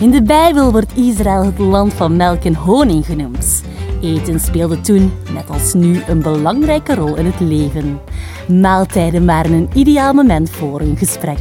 [0.00, 3.62] In de Bijbel wordt Israël het land van melk en honing genoemd.
[4.02, 8.00] Eten speelde toen, net als nu, een belangrijke rol in het leven.
[8.48, 11.38] Maaltijden waren een ideaal moment voor een gesprek.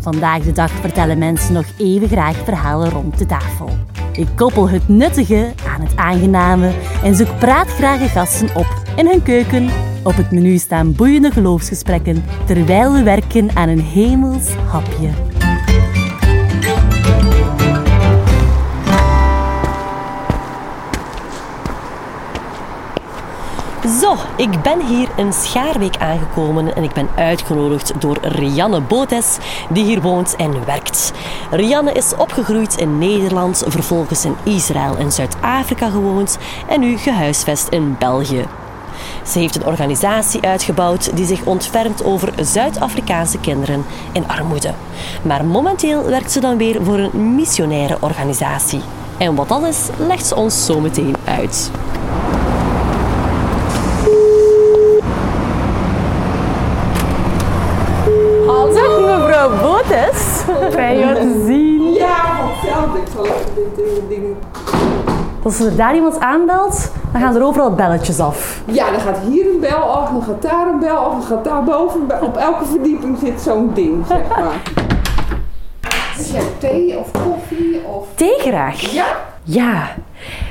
[0.00, 3.68] Vandaag de dag vertellen mensen nog even graag verhalen rond de tafel.
[4.12, 6.72] Ik koppel het nuttige aan het aangename
[7.02, 9.68] en zoek praatgrage gasten op in hun keuken.
[10.02, 15.35] Op het menu staan boeiende geloofsgesprekken terwijl we werken aan een hemels hapje.
[24.00, 29.38] Zo, ik ben hier in Schaarweek aangekomen en ik ben uitgenodigd door Rianne Botes,
[29.70, 31.12] die hier woont en werkt.
[31.50, 36.38] Rianne is opgegroeid in Nederland, vervolgens in Israël en Zuid-Afrika gewoond
[36.68, 38.44] en nu gehuisvest in België.
[39.24, 44.74] Ze heeft een organisatie uitgebouwd die zich ontfermt over Zuid-Afrikaanse kinderen in armoede.
[45.22, 48.80] Maar momenteel werkt ze dan weer voor een missionaire organisatie.
[49.18, 51.70] En wat dat is, legt ze ons zo meteen uit.
[59.96, 60.44] Botes.
[60.74, 61.92] Fijn jou te zien.
[61.92, 62.98] Ja, hetzelfde.
[62.98, 64.36] Ik zal even dit eh, ding...
[65.42, 68.60] Als er daar iemand aanbelt, dan gaan er overal belletjes af.
[68.64, 71.44] Ja, dan gaat hier een bel af, dan gaat daar een bel af, dan gaat
[71.44, 72.00] daar boven.
[72.22, 74.62] Op elke verdieping zit zo'n ding, zeg maar.
[76.16, 78.06] Dus jij thee of koffie of...
[78.14, 78.80] Thee graag.
[78.80, 79.06] Ja?
[79.42, 79.88] Ja.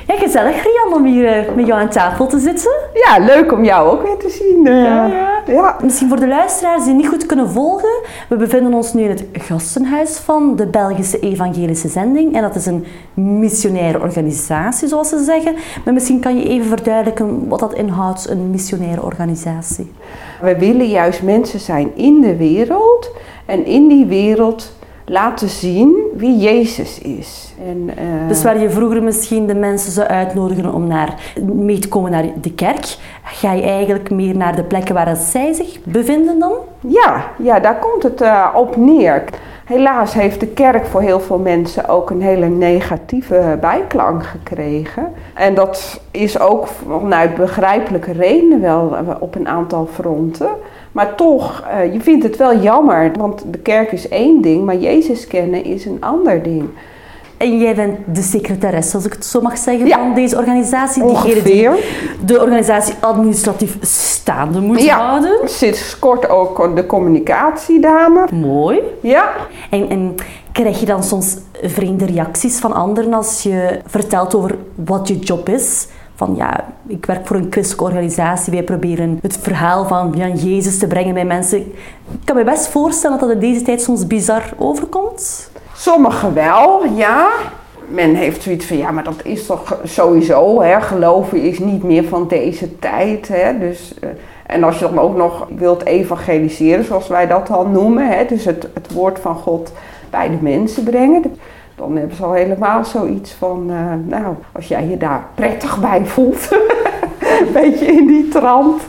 [0.06, 2.70] Ja, gezellig Rian om hier eh, met jou aan tafel te zitten.
[2.94, 4.66] Ja, leuk om jou ook weer te zien.
[4.66, 4.82] eh.
[4.82, 5.42] Ja, ja.
[5.46, 5.76] ja.
[5.82, 7.88] Misschien voor de luisteraars die niet goed kunnen volgen.
[8.28, 12.34] We bevinden ons nu in het gastenhuis van de Belgische Evangelische Zending.
[12.34, 12.84] En dat is een
[13.14, 15.54] missionaire organisatie, zoals ze zeggen.
[15.84, 19.92] Maar misschien kan je even verduidelijken wat dat inhoudt, een missionaire organisatie.
[20.40, 23.10] We willen juist mensen zijn in de wereld
[23.46, 24.72] en in die wereld
[25.06, 27.54] laten zien wie Jezus is.
[27.66, 31.88] En, eh, Dus waar je vroeger misschien de mensen zou uitnodigen om naar, mee te
[31.88, 36.38] komen naar de kerk, ga je eigenlijk meer naar de plekken waar zij zich bevinden
[36.38, 36.52] dan?
[36.80, 39.24] Ja, ja, daar komt het eh, op neer.
[39.66, 45.12] Helaas heeft de kerk voor heel veel mensen ook een hele negatieve bijklank gekregen.
[45.34, 50.48] En dat is ook vanuit begrijpelijke redenen wel eh, op een aantal fronten.
[50.92, 54.76] Maar toch, eh, je vindt het wel jammer, want de kerk is één ding, maar
[54.76, 56.68] Jezus kennen is een ander ding.
[57.36, 59.98] En jij bent de secretaresse, als ik het zo mag zeggen, Ja.
[59.98, 61.02] van deze organisatie.
[61.02, 61.42] Ongeveer.
[61.42, 61.68] die
[62.24, 64.98] de organisatie administratief staande moet Ja.
[65.06, 65.38] houden.
[65.48, 68.26] Sinds kort ook de communicatiedame.
[68.32, 68.80] Mooi.
[69.00, 69.30] Ja,
[69.70, 70.14] En, en
[70.52, 75.48] krijg je dan soms vreemde reacties van anderen als je vertelt over wat je job
[75.48, 75.86] is?
[76.14, 78.52] Van ja, ik werk voor een christelijke organisatie.
[78.52, 81.58] Wij proberen het verhaal van Jan Jezus te brengen bij mensen.
[81.58, 85.50] Ik kan me best voorstellen dat dat in deze tijd soms bizar overkomt.
[85.76, 87.28] Sommigen wel, ja.
[87.88, 92.04] Men heeft zoiets van, ja, maar dat is toch sowieso, hè, geloven is niet meer
[92.04, 93.28] van deze tijd.
[93.28, 94.08] Hè, dus, eh,
[94.46, 98.44] en als je dan ook nog wilt evangeliseren, zoals wij dat dan noemen, hè, dus
[98.44, 99.72] het, het woord van God
[100.10, 101.22] bij de mensen brengen,
[101.74, 106.04] dan hebben ze al helemaal zoiets van, eh, nou, als jij je daar prettig bij
[106.04, 106.48] voelt,
[107.40, 108.82] een beetje in die trant.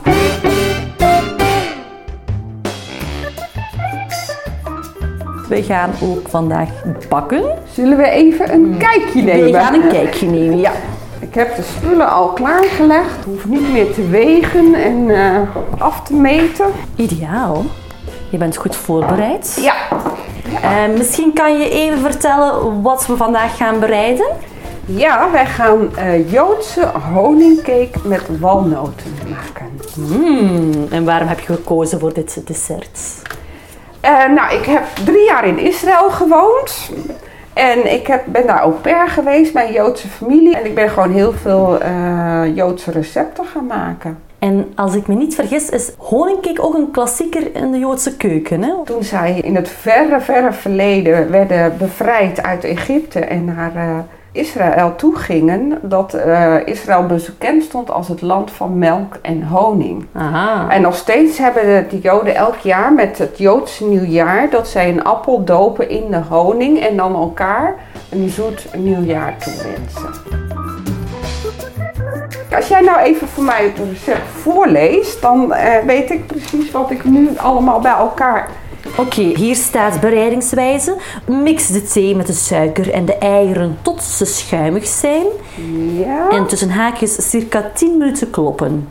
[5.48, 6.68] We gaan ook vandaag
[7.08, 7.42] bakken.
[7.72, 9.44] Zullen we even een kijkje nemen?
[9.44, 10.72] We gaan een kijkje nemen, ja.
[11.20, 13.24] Ik heb de spullen al klaargelegd.
[13.24, 15.40] Hoef niet meer te wegen en eh,
[15.78, 16.66] af te meten.
[16.96, 17.64] Ideaal.
[18.30, 19.58] Je bent goed voorbereid.
[19.60, 19.74] Ja.
[20.62, 24.26] Eh, misschien kan je even vertellen wat we vandaag gaan bereiden.
[24.84, 29.66] Ja, wij gaan eh, Joodse honingcake met walnoten maken.
[29.94, 33.00] Hmm, en waarom heb je gekozen voor dit dessert?
[34.00, 36.90] Eh, nou, ik heb drie jaar in Israël gewoond.
[37.52, 40.56] En ik heb, ben daar au pair geweest bij een Joodse familie.
[40.56, 44.18] En ik ben gewoon heel veel eh, Joodse recepten gaan maken.
[44.38, 48.62] En als ik me niet vergis, is honingcake ook een klassieker in de Joodse keuken.
[48.62, 48.72] Hè?
[48.84, 53.98] Toen zij in het verre, verre verleden werden bevrijd uit Egypte en naar eh,
[54.38, 60.06] Israël toe gingen, dat eh, Israël bekend stond als het land van melk en honing.
[60.12, 60.70] Aha.
[60.70, 64.88] En nog steeds hebben de, de Joden elk jaar met het Joodse nieuwjaar dat zij
[64.88, 67.74] een appel dopen in de honing en dan elkaar
[68.10, 70.36] een zoet nieuwjaar toewensen.
[72.56, 76.90] Als jij nou even voor mij het recept voorleest, dan eh, weet ik precies wat
[76.90, 78.48] ik nu allemaal bij elkaar
[78.96, 80.96] Oké, hier staat bereidingswijze.
[81.26, 85.26] Mix de thee met de suiker en de eieren tot ze schuimig zijn.
[85.98, 86.28] Ja.
[86.30, 88.88] En tussen haakjes circa 10 minuten kloppen.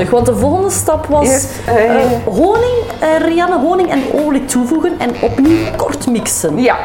[0.00, 4.98] Nodig, want de volgende stap was eh, eh, honing, eh, Rianne, honing en olie toevoegen
[4.98, 6.62] en opnieuw kort mixen.
[6.62, 6.76] Ja.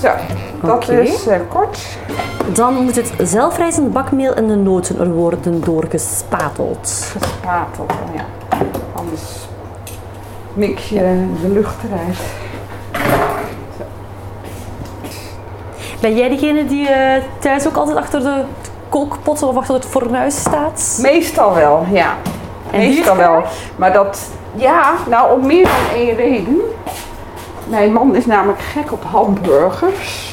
[0.00, 0.10] Zo,
[0.62, 1.78] dat is kort.
[2.52, 7.06] Dan moet het zelfrijzend bakmeel en de noten er worden doorgespateld.
[7.12, 8.24] Gespateld, ja.
[8.94, 9.45] Anders
[10.56, 12.18] mix je de lucht eruit.
[16.00, 18.42] Ben jij degene die eh, thuis ook altijd achter de
[18.88, 20.98] kookpot of achter het fornuis staat?
[21.02, 22.14] Meestal wel, ja.
[22.70, 23.42] En Meestal wel.
[23.76, 26.60] Maar dat, ja, nou om meer dan één reden.
[27.64, 30.25] Mijn man is namelijk gek op hamburgers.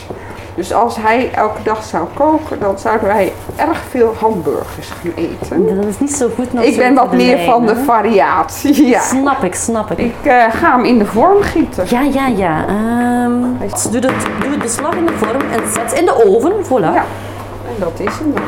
[0.56, 5.76] Dus als hij elke dag zou koken, dan zouden wij erg veel hamburgers gaan eten.
[5.76, 9.02] Dat is niet zo goed Ik ben wat meer lijn, van de variatie, ja.
[9.02, 9.98] Snap ik, snap ik.
[9.98, 11.86] Ik eh, ga hem in de vorm gieten.
[11.90, 12.68] Ja, ja, ja.
[12.68, 16.54] Ehm dus doe, het, doe het beslag in de vorm en zet in de oven.
[16.66, 16.94] Voilà.
[16.94, 17.06] Ja,
[17.68, 18.44] en dat is hem dan.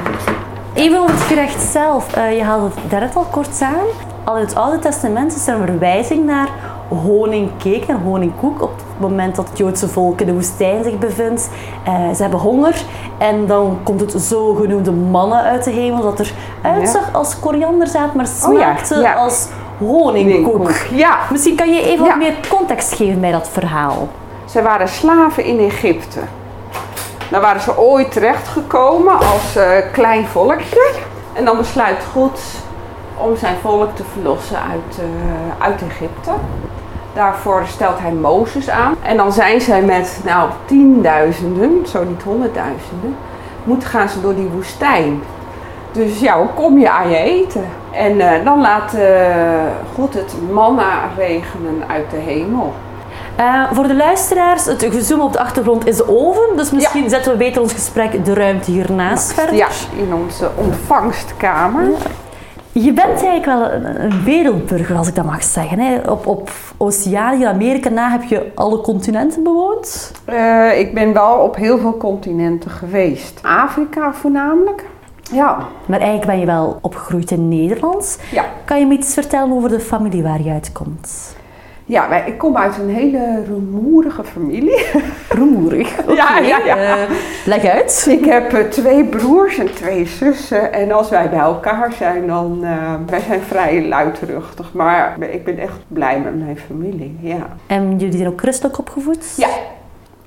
[0.73, 2.13] Even over het gerecht zelf.
[2.13, 3.85] Eh, je haalde het daarnet al kort aan.
[4.23, 6.49] Al in het Oude Testament is er een verwijzing naar
[6.87, 8.61] honingcake en honingkoek.
[8.61, 11.49] Op het moment dat het Joodse volk in de woestijn zich bevindt.
[11.83, 12.75] Eh, ze hebben honger
[13.17, 16.01] en dan komt het zogenoemde mannen uit de hemel.
[16.01, 16.31] Dat er
[16.61, 19.13] uitzag als korianderzaad, maar Oh ja, smaakte ja.
[19.13, 19.47] als
[19.77, 20.71] honingkoek.
[20.91, 24.07] Ja, Misschien kan je even wat meer context geven bij dat verhaal.
[24.45, 26.19] Zij waren slaven in Egypte.
[27.29, 30.91] Daar waren ze ooit terechtgekomen als eh, klein volkje.
[31.33, 32.39] En dan besluit God
[33.17, 36.31] om zijn volk te verlossen uit, eh, uit Egypte.
[37.15, 38.95] Daarvoor stelt hij Mozes aan.
[39.01, 43.15] En dan zijn zij met nou, tienduizenden, zo niet honderdduizenden,
[43.63, 45.21] moeten gaan ze door die woestijn.
[45.91, 47.65] Dus ja, hoe kom je aan je eten?
[47.91, 49.05] En eh, dan laat eh,
[49.93, 52.73] God het manna regenen uit de hemel.
[53.35, 56.57] Eh, voor de luisteraars, het gezoom op de achtergrond is de oven.
[56.57, 59.55] Dus misschien zetten we beter ons gesprek de ruimte hiernaast verder.
[59.55, 61.87] Ja, in onze ontvangstkamer.
[62.83, 65.79] Je bent eigenlijk wel een, wereldburger, als ik dat mag zeggen.
[65.79, 65.97] Hè?
[66.09, 70.11] Op, op Oceanië, Amerika na heb je alle continenten bewoond.
[70.25, 73.39] Eh, ik ben wel op heel veel continenten geweest.
[73.41, 74.85] Afrika voornamelijk.
[75.31, 75.57] Ja.
[75.85, 78.19] Maar eigenlijk ben je wel opgegroeid in Nederland.
[78.31, 78.45] Ja.
[78.65, 81.35] Kan je me iets vertellen over de familie waar je uitkomt?
[81.87, 84.85] Ja, wij, ik kom uit een hele rumoerige familie.
[85.29, 86.15] Rumoerig.
[86.15, 86.77] Ja, ja, ja.
[86.77, 87.09] Eh,
[87.45, 88.05] leg uit.
[88.09, 90.73] Ik heb eh, twee broers en twee zussen.
[90.73, 92.59] En als wij bij elkaar zijn, dan...
[92.63, 94.73] eh wij zijn vrij luidruchtig.
[94.73, 97.47] Maar ik ben echt blij met mijn familie, ja.
[97.67, 99.33] En jullie zijn ook christelijk opgevoed?
[99.37, 99.47] Ja.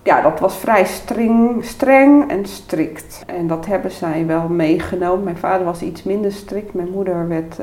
[0.02, 3.22] Ja, dat was vrij streng, streng en strikt.
[3.26, 5.24] En dat hebben zij wel meegenomen.
[5.24, 6.74] Mijn vader was iets minder strikt.
[6.74, 7.56] Mijn moeder werd,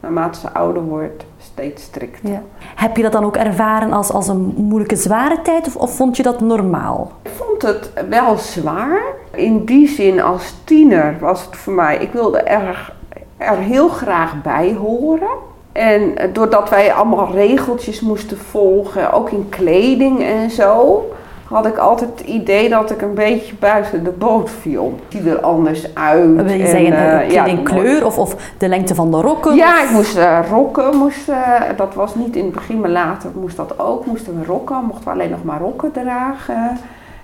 [0.00, 2.30] naarmate ze ouder wordt, steeds strikter.
[2.30, 2.42] Ja.
[2.74, 6.16] Heb je dat dan ook ervaren als, als een moeilijke, zware tijd of, of vond
[6.16, 7.12] je dat normaal?
[7.22, 9.02] Ik vond het wel zwaar.
[9.34, 11.96] In die zin, als tiener was het voor mij...
[11.96, 12.92] Ik wilde er,
[13.36, 15.50] er heel graag bij horen.
[15.72, 21.04] En doordat wij allemaal regeltjes moesten volgen, ook in kleding en zo...
[21.52, 24.98] had ik altijd het idee dat ik een beetje buiten de boot viel.
[25.04, 26.34] Het ziet er anders uit.
[26.34, 29.54] Wil je en, zeggen eh, uh, ja, kledingkleur of, of de lengte van de rokken?
[29.54, 30.96] Ja, of- ik moest eh, rokken.
[30.96, 34.06] Moest, eh, dat was niet in het begin, maar later moest dat ook.
[34.06, 36.78] Moesten we rokken, mochten we alleen nog maar rokken dragen.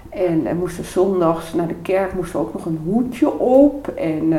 [0.09, 3.89] En we moesten zondags naar de kerk moesten we ook nog een hoedje op.
[3.89, 4.33] En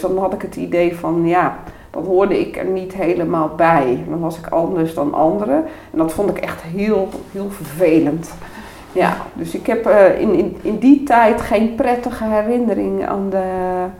[0.00, 1.56] dan had ik het idee van, ja,
[1.90, 4.04] dan hoorde ik er niet helemaal bij.
[4.08, 5.64] Dan was ik anders dan anderen.
[5.92, 8.30] En dat vond ik echt heel, heel vervelend.
[8.96, 13.44] Ja, dus ik heb eh, in, in, in die tijd geen prettige herinnering aan, de,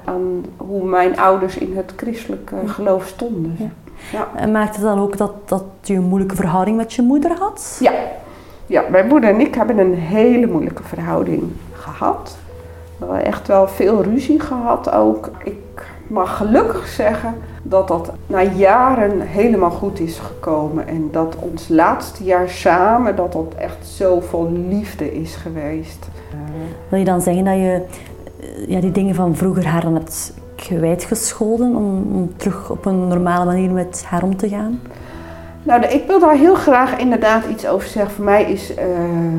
[0.05, 3.57] aan hoe mijn ouders in het christelijke geloof stonden.
[3.59, 3.69] Ja.
[4.12, 4.29] Ja.
[4.35, 7.76] En maakte het dan ook dat, dat je een moeilijke verhouding met je moeder had?
[7.81, 7.93] Ja.
[8.67, 12.37] ja, mijn moeder en ik hebben een hele moeilijke verhouding gehad.
[12.99, 15.31] We hebben echt wel veel ruzie gehad ook.
[15.45, 20.88] Ik mag gelukkig zeggen dat dat na jaren helemaal goed is gekomen.
[20.88, 26.08] En dat ons laatste jaar samen, dat dat echt zo vol liefde is geweest.
[26.88, 27.82] Wil je dan zeggen dat je
[28.40, 33.08] eh, ja, die dingen van vroeger haar dan hebt kwijtgescholden om, om terug op een
[33.08, 34.80] normale manier met haar om te gaan?
[35.62, 38.14] Nou, ik wil daar heel graag inderdaad iets over zeggen.
[38.14, 38.86] Voor mij is eh,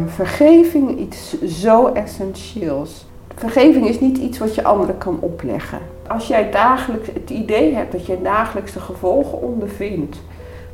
[0.07, 3.05] vergeving iets zo essentieels.
[3.37, 5.79] Vergeving is niet iets wat je anderen kan opleggen.
[6.07, 10.17] Als jij dagelijks het idee hebt dat je dagelijks de gevolgen ondervindt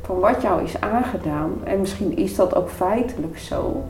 [0.02, 3.82] van wat jou is aangedaan, en misschien is dat ook feitelijk zo,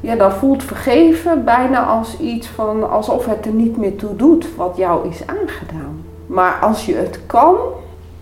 [0.00, 4.56] ja, dan voelt vergeven bijna als iets van alsof het er niet meer toe doet
[4.56, 6.04] wat jou is aangedaan.
[6.26, 7.56] Maar als je het kan,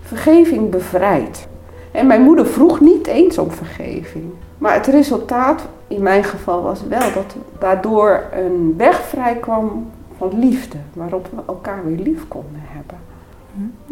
[0.02, 1.48] vergeving bevrijdt.
[1.90, 4.32] En mijn moeder vroeg niet eens om vergeving.
[4.58, 10.38] Maar het resultaat in mijn geval was wel dat daardoor een weg vrij kwam van
[10.38, 10.76] liefde.
[10.92, 12.96] Waarop we elkaar weer lief konden hebben.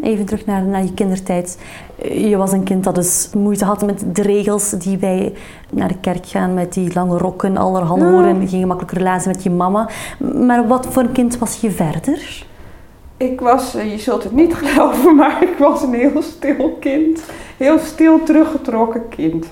[0.02, 1.58] Even terug naar, naar je kindertijd.
[2.02, 5.32] Je was een kind dat dus moeite had met de regels die wij
[5.70, 8.10] naar de kerk gaan met die lange rokken, allerhande Ja.
[8.10, 9.88] woorden, geen gemakkelijke relatie met je mama.
[10.46, 12.44] Maar wat voor een kind was je verder?
[13.16, 17.22] Ik was, eh, je zult het niet geloven, maar ik was een heel stil kind.
[17.56, 19.46] Heel stil teruggetrokken kind.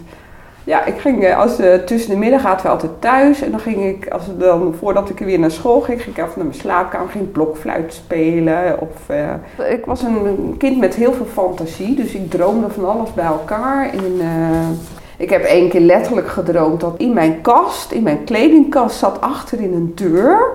[0.65, 3.43] Ja, ik ging eh, als, eh, tussen de middag aten we altijd thuis.
[3.43, 6.33] En dan ging ik, als dan, voordat ik weer naar school ging, ging ik even
[6.37, 8.81] naar mijn slaapkamer, ging blokfluit spelen.
[8.81, 13.13] Of, eh, ik was een kind met heel veel fantasie, dus ik droomde van alles
[13.13, 13.91] bij elkaar.
[13.93, 14.21] En,
[15.17, 19.73] ik heb één keer letterlijk gedroomd dat in mijn kast, in mijn kledingkast, zat achterin
[19.73, 20.53] een deur.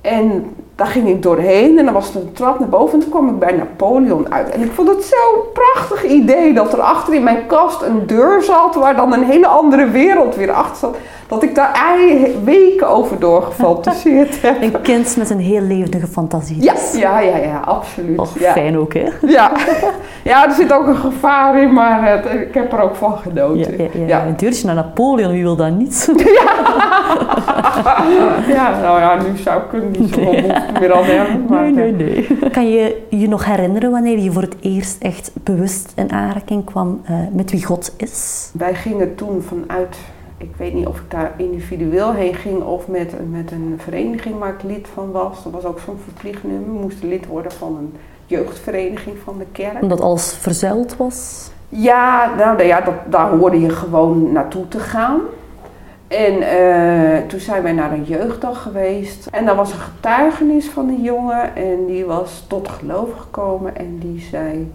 [0.00, 3.10] En daar ging ik doorheen en dan was er een trap naar boven en toen
[3.10, 4.50] kwam ik bij Napoleon uit.
[4.50, 8.42] En ik vond het zo'n prachtig idee dat er achter in mijn kast een deur
[8.42, 10.96] zat waar dan een hele andere wereld weer achter zat.
[11.26, 11.96] Dat ik daar
[12.44, 14.62] weken over doorgefantaseerd heb.
[14.62, 16.62] Een kind met een heel levendige fantasie.
[16.62, 18.30] Ja, ja, ja, ja, absoluut.
[18.38, 18.52] Ja.
[18.52, 19.08] fijn ook, hè?
[19.26, 19.52] Ja.
[20.30, 23.16] ja, er zit ook een gevaar in, maar eh, ik heb er ook van Ja,
[23.16, 23.76] genoten.
[23.78, 24.06] ja, ja.
[24.06, 24.26] ja.
[24.26, 26.08] Een deurtje naar Napoleon, wie wil dat niet?
[28.48, 31.44] Ja, nou ja, nu zou ik er niet zoveel behoefte meer aan hebben.
[31.48, 32.50] Maar, Nee, nee, nee.
[32.50, 37.00] Kan je je nog herinneren wanneer je voor het eerst echt bewust in aanraking kwam
[37.04, 38.50] eh, met wie God is?
[38.52, 39.96] Wij gingen toen vanuit,
[40.36, 44.52] ik weet niet of ik daar individueel heen ging of met, met een vereniging waar
[44.52, 45.42] ik lid van was.
[45.42, 46.72] Dat was ook zo'n verplicht nummer.
[46.72, 47.94] We moesten lid worden van een
[48.26, 49.82] jeugdvereniging van de kerk.
[49.82, 51.50] Omdat alles verzuild was?
[51.68, 55.20] Ja, nou nou ja, dat, daar hoorde je gewoon naartoe te gaan.
[56.12, 59.26] En eh, toen zijn wij naar een jeugddag geweest.
[59.26, 61.56] En daar was een getuigenis van een jongen.
[61.56, 63.76] En die was tot geloof gekomen.
[63.76, 64.72] En die zei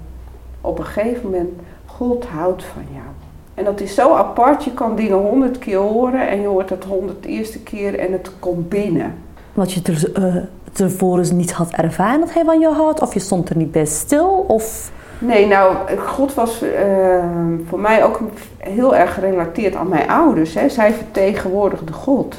[0.61, 1.49] op een gegeven moment,
[1.85, 3.05] God houdt van jou.
[3.53, 4.63] En dat is zo apart.
[4.63, 6.29] Je kan dingen honderd keer horen.
[6.29, 9.13] En je hoort het honderd eerste keer en het komt binnen.
[9.53, 10.35] Wat je eh,
[10.71, 13.01] tevoren niet had ervaren dat hij van jou houdt?
[13.01, 14.45] Of je stond er niet bij stil?
[14.47, 14.91] Of...
[15.19, 17.23] Nee, nou, God was eh,
[17.67, 18.19] voor mij ook
[18.57, 20.53] heel erg gerelateerd aan mijn ouders.
[20.53, 20.69] Hè.
[20.69, 22.35] Zij vertegenwoordigden God.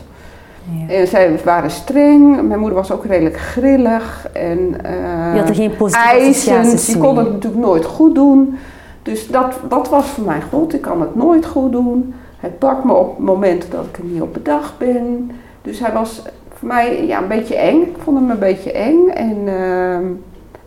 [0.71, 0.95] Ja.
[0.95, 2.49] En zij waren streng.
[2.49, 4.29] Mijn moeder was ook redelijk grillig.
[4.33, 8.59] En, eh, Je had er geen positieve associaties Die kon het natuurlijk nooit goed doen.
[9.03, 10.75] Dus dat, dat was voor mij God.
[10.75, 12.15] Ik kan het nooit goed doen.
[12.41, 15.31] Hij pakt me op momenten dat ik er niet op bedacht ben.
[15.63, 17.81] Dus hij was voor mij ja, een beetje eng.
[17.81, 19.09] Ik vond hem een beetje eng.
[19.09, 20.05] En, ehm,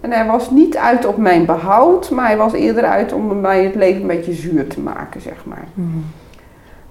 [0.01, 2.09] en hij was niet uit op mijn behoud.
[2.09, 5.45] Maar hij was eerder uit om mij het leven een beetje zuur te maken, zeg
[5.45, 5.67] maar.
[5.73, 5.97] Mhm.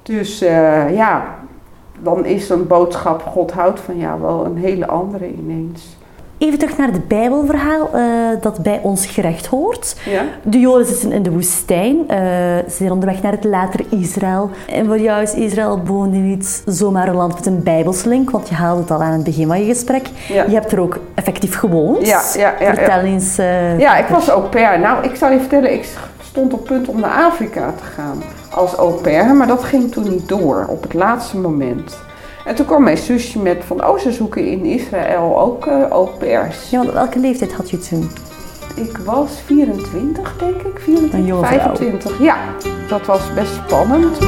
[0.02, 1.34] Dus eh, ja,
[2.02, 5.98] dan is zo'n boodschap God houdt van jou wel een hele andere ineens.
[6.40, 8.02] Even terug naar het Bijbelverhaal eh,
[8.40, 9.96] dat bij ons gerecht hoort.
[10.06, 10.22] Ja?
[10.42, 12.08] De Joden zitten in de woestijn.
[12.08, 14.50] eh, ze zijn onderweg naar het latere Israël.
[14.72, 18.54] En voor jou is Israël woonde niet zomaar een land met een bijbelslink, want je
[18.54, 20.08] haalde het al aan het begin van je gesprek.
[20.28, 20.44] Ja.
[20.44, 22.06] Je hebt er ook effectief gewoond.
[22.06, 23.38] Ja, ja, ja, Vertel eens.
[23.38, 24.80] eh, Ja, ik was au pair.
[24.80, 25.88] Nou, ik zal je vertellen, ik
[26.22, 30.08] stond op punt om naar Afrika te gaan als au pair, maar dat ging toen
[30.10, 31.98] niet door op het laatste moment.
[32.50, 36.08] En toen kwam mijn zusje met van, oh, ze zoeken in Israël ook eh au
[36.18, 36.70] pairs.
[36.70, 38.10] Ja, want welke leeftijd had je toen?
[38.76, 40.78] Ik was 24, denk ik.
[40.78, 41.58] 24, Een jonge vrouw.
[41.58, 42.20] 25.
[42.20, 42.36] Ja,
[42.88, 44.18] dat was best spannend.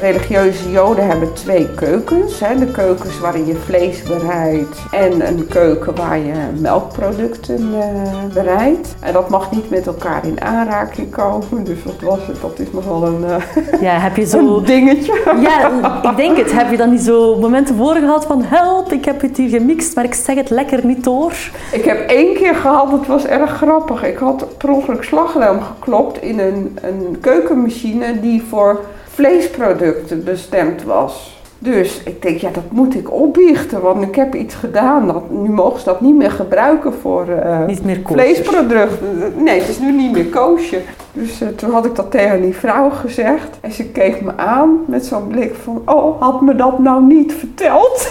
[0.00, 2.40] Religieuze joden hebben twee keukens.
[2.40, 2.58] Hè.
[2.58, 8.94] De keukens waarin je vlees bereidt en een keuken waar je melkproducten eh, bereidt.
[9.00, 11.64] En dat mag niet met elkaar in aanraking komen.
[11.64, 12.40] Dus dat, was, het.
[12.40, 14.56] dat is nogal een, eh, Ja, heb je zo...
[14.56, 15.12] een dingetje.
[15.40, 15.70] Ja,
[16.10, 16.52] ik denk het.
[16.52, 19.94] Heb je dan niet zo momenten voor gehad van help, ik heb het hier gemixt,
[19.94, 21.32] maar ik zeg het lekker niet door?
[21.72, 24.04] Ik heb één keer gehad, het was erg grappig.
[24.04, 28.80] Ik had per ongeluk slagroom geklopt in een, een keukenmachine die voor
[29.18, 31.36] vleesproducten bestemd was.
[31.58, 35.06] Dus ik denk, ja, dat moet ik opbiechten, want ik heb iets gedaan.
[35.06, 39.32] Dat, nu mogen ze dat niet meer gebruiken voor eh, Niet meer vleesproducten.
[39.36, 40.80] Nee, het is nu niet meer koosje.
[41.12, 43.58] Dus eh, toen had ik dat tegen die vrouw gezegd.
[43.60, 47.34] En ze keek me aan met zo'n blik van, oh, had me dat nou niet
[47.34, 48.10] verteld?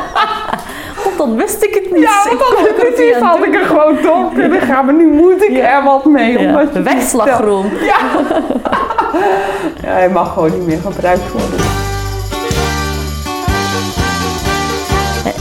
[1.04, 2.02] Want dan wist ik het niet.
[2.02, 4.84] Ja, want Ik dan er het niet had ik er gewoon door kunnen gaan.
[4.84, 6.38] Maar nu moet ik er wat mee.
[6.38, 7.66] Ja, wegslagroom.
[7.80, 7.98] Ja.
[9.82, 11.60] ja, hij mag gewoon niet meer gebruikt worden.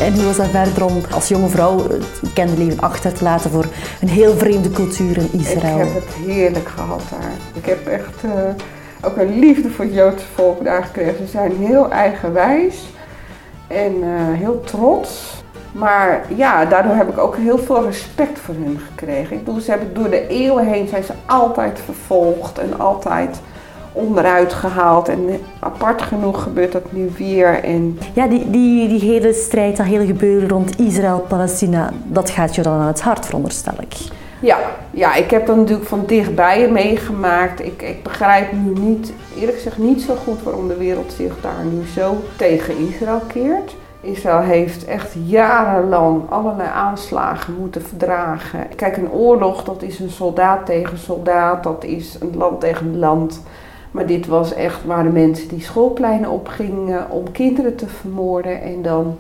[0.02, 3.52] En- hoe was dat verder om als jonge vrouw het bekende leven achter te laten
[3.52, 3.66] voor
[4.02, 5.80] een heel vreemde cultuur in Israël?
[5.80, 7.32] Ik heb het heerlijk gehad daar.
[7.54, 8.32] Ik heb echt eh,
[9.02, 11.16] ook een liefde voor het Joodse volk daar gekregen.
[11.26, 12.76] Ze zijn heel eigenwijs
[13.68, 15.44] en eh, heel trots.
[15.72, 19.38] Maar ja, daardoor heb ik ook heel veel respect voor hun gekregen.
[19.38, 23.40] Ik bedoel, ze hebben door de eeuwen heen zijn ze altijd vervolgd en altijd
[24.00, 25.10] onderuit gehaald.
[25.10, 25.30] En
[25.60, 27.64] apart genoeg gebeurt dat nu weer.
[27.64, 28.00] En...
[28.14, 32.74] Ja, die, die, die hele strijd, dat hele gebeuren rond Israël-Palestina, dat gaat je dan
[32.74, 33.94] aan het hart, veronderstel ik.
[34.42, 34.58] Ja,
[34.92, 37.66] ja, ik heb dat natuurlijk van dichtbij meegemaakt.
[37.66, 41.66] Ik, ik begrijp nu niet, eerlijk gezegd, niet zo goed waarom de wereld zich daar
[41.72, 43.76] nu zo tegen Israël keert.
[44.02, 48.68] Israël heeft echt jarenlang allerlei aanslagen moeten verdragen.
[48.76, 53.42] Kijk, een oorlog, dat is een soldaat tegen soldaat, dat is een land tegen land.
[53.92, 59.18] Maar dit was echt, waren mensen die schoolpleinen opgingen om kinderen te vermoorden en dan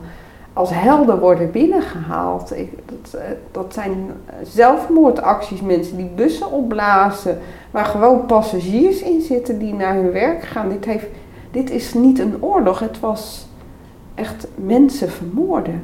[0.53, 2.57] als helden worden binnengehaald.
[2.57, 3.95] Ik, dat, eh, dat zijn
[4.43, 7.37] zelfmoordacties, mensen die bussen opblazen,
[7.71, 10.69] waar gewoon passagiers in zitten die naar hun werk gaan.
[10.69, 11.07] Dit, heeft,
[11.51, 13.47] dit is niet een oorlog, het was
[14.15, 15.83] echt mensen vermoorden.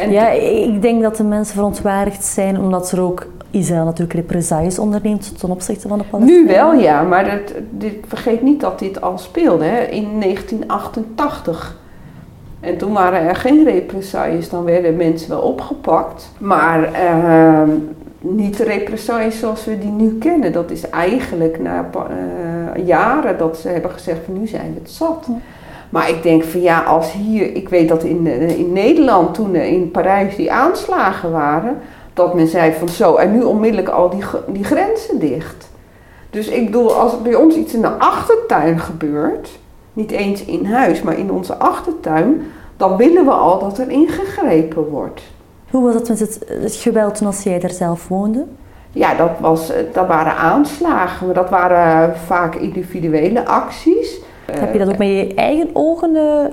[0.00, 4.78] En ja, ik denk dat de mensen verontwaardigd zijn omdat er ook Israël natuurlijk represailles
[4.78, 6.46] onderneemt ten opzichte van de Palestijnen.
[6.46, 11.76] Nu wel, ja, maar dat, dit, vergeet niet dat dit al speelde hè, in 1988.
[12.60, 16.30] En toen waren er geen represailles, dan werden mensen wel opgepakt.
[16.38, 17.74] Maar uh,
[18.20, 20.52] niet de represailles zoals we die nu kennen.
[20.52, 24.90] Dat is eigenlijk na uh, jaren dat ze hebben gezegd van nu zijn we het
[24.90, 25.26] zat.
[25.90, 29.54] Maar ik denk van ja, als hier, ik weet dat in, eh, in Nederland toen
[29.54, 31.76] in Parijs die aanslagen waren,
[32.18, 35.68] dat men zei van zo, en nu onmiddellijk al die, die grenzen dicht.
[36.30, 39.58] Dus ik bedoel, als bij ons iets in de achtertuin gebeurt,
[39.92, 42.42] niet eens in huis, maar in onze achtertuin,
[42.76, 45.22] dan willen we al dat er ingegrepen wordt.
[45.70, 48.44] Hoe was het met het, het geweld toen als jij daar zelf woonde?
[48.90, 54.20] Ja, dat, was, dat waren aanslagen, maar dat waren vaak individuele acties.
[54.52, 56.44] Heb je dat ook met je eigen ogen uh,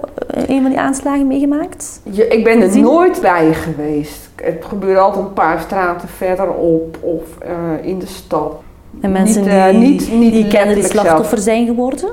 [0.47, 2.01] een van die aanslagen meegemaakt?
[2.29, 4.29] Ik ben er nooit bij geweest.
[4.35, 7.37] Het gebeurde altijd een paar straten verderop of
[7.81, 8.53] in de stad.
[9.01, 9.43] En mensen
[9.79, 12.09] niet, die, niet, niet die kennen die slachtoffer zijn geworden?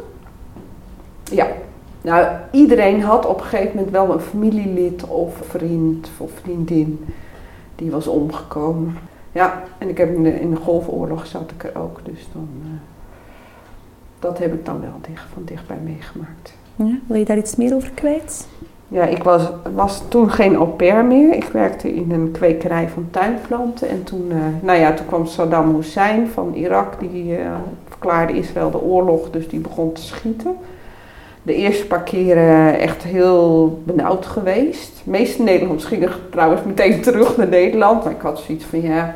[1.30, 1.46] Ja.
[2.00, 7.04] Nou, iedereen had op een gegeven moment wel een familielid of vriend of vriendin
[7.74, 8.98] die was omgekomen.
[9.32, 12.48] Ja, en ik heb in de, in de Golfoorlog zat ik er ook, dus dan
[14.22, 16.52] dat heb ik dan wel dicht, van dichtbij meegemaakt.
[16.76, 18.46] Ja, wil je daar iets meer over kwijt?
[18.88, 19.42] Ja, ik was,
[19.74, 21.34] was toen geen au pair meer.
[21.34, 23.88] Ik werkte in een kwekerij van tuinplanten.
[23.88, 27.00] En toen, uh, nou ja, toen kwam Saddam Hussein van Irak.
[27.00, 27.46] Die uh,
[27.88, 30.56] verklaarde Israël de oorlog, dus die begon te schieten.
[31.42, 35.00] De eerste paar keren echt heel benauwd geweest.
[35.04, 38.04] De meeste Nederlanders gingen trouwens meteen terug naar Nederland.
[38.04, 39.14] Maar ik had zoiets van, ja,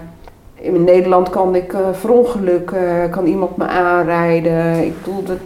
[0.61, 4.85] in Nederland kan ik uh, verongelukken, kan iemand me aanrijden.
[4.85, 5.39] Ik bedoel, dat,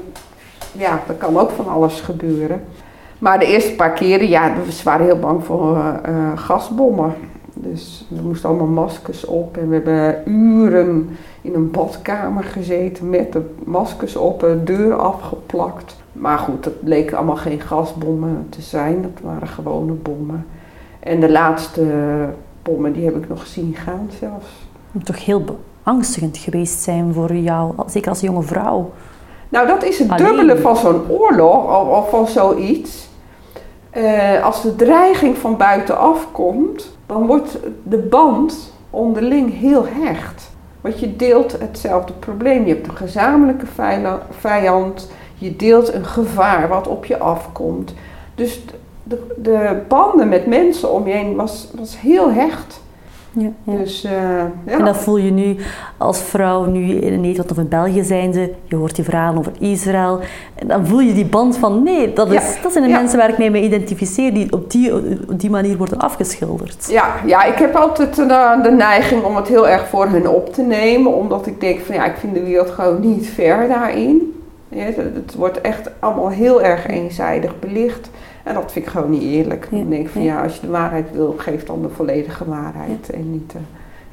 [0.72, 2.62] ja, er kan ook van alles gebeuren.
[3.18, 7.14] Maar de eerste paar keren, ja, we waren heel bang voor uh, gasbommen.
[7.54, 13.32] Dus we moesten allemaal maskers op en we hebben uren in een badkamer gezeten met
[13.32, 15.96] de maskers op, de deur afgeplakt.
[16.12, 20.46] Maar goed, dat leek allemaal geen gasbommen te zijn, dat waren gewone bommen.
[21.00, 21.84] En de laatste
[22.62, 25.44] bommen, die heb ik nog zien gaan zelfs moet toch heel
[25.82, 28.90] beangstigend geweest zijn voor jou, zeker als jonge vrouw.
[29.48, 33.08] Nou, dat is het dubbele van zo'n oorlog of, van zoiets.
[33.96, 40.50] Uh, als de dreiging van buitenaf komt, dan wordt de band onderling heel hecht.
[40.80, 42.66] Want je deelt hetzelfde probleem.
[42.66, 43.66] Je hebt een gezamenlijke
[44.30, 45.10] vijand.
[45.34, 47.94] Je deelt een gevaar wat op je afkomt.
[48.34, 48.64] Dus
[49.02, 52.80] de, de banden met mensen om je heen was, was heel hecht.
[53.32, 54.10] Ja, Dus, uh,
[54.66, 54.78] ja.
[54.78, 55.56] En dat voel je nu
[55.96, 60.20] als vrouw, nu in Nederland of in België zijnde, je hoort die verhalen over Israël,
[60.54, 63.28] en dan voel je die band van nee, dat, is, dat zijn de mensen waar
[63.28, 64.94] ik mee, mee identificeer, die op die,
[65.28, 66.86] op die manier worden afgeschilderd.
[66.90, 70.54] Ja, ja ik heb altijd de, de neiging om het heel erg voor hen op
[70.54, 74.34] te nemen, omdat ik denk van ja, ik vind de wereld gewoon niet ver daarin.
[74.68, 78.10] Ja, het wordt echt allemaal heel erg eenzijdig belicht.
[78.50, 79.68] En dat vind ik gewoon niet eerlijk.
[79.70, 80.42] Ja, dan denk ik van ja.
[80.42, 83.54] als je de waarheid wil, geef dan de volledige waarheid en niet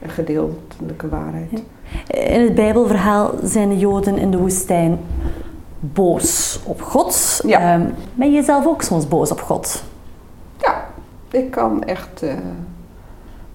[0.02, 1.64] een gedeeltelijke waarheid.
[2.08, 5.00] In het Bijbelverhaal zijn de Joden in de woestijn
[5.80, 7.42] boos op God.
[7.46, 9.84] Um, ben je zelf ook soms boos op God?
[10.58, 10.86] Ja,
[11.32, 12.34] ik kan echt uh,